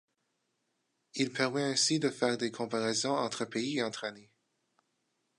Il 1.13 1.31
permet 1.31 1.61
ainsi 1.61 1.99
de 1.99 2.09
faire 2.09 2.35
des 2.35 2.49
comparaisons 2.49 3.15
entre 3.15 3.45
pays 3.45 3.77
et 3.77 3.83
entre 3.83 4.05
années. 4.05 4.31